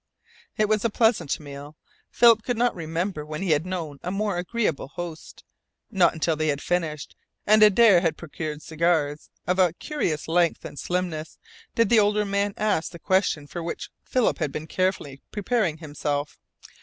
[0.57, 1.77] It was a pleasant meal.
[2.09, 5.43] Philip could not remember when he had known a more agreeable host.
[5.91, 10.79] Not until they had finished, and Adare had produced cigars of a curious length and
[10.79, 11.37] slimness,
[11.75, 16.39] did the older man ask the question for which Philip had been carefully preparing himself.